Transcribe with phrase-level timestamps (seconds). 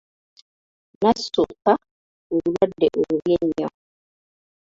[1.01, 1.71] Nassuuka
[2.33, 3.69] obulwadde obubi ennyo.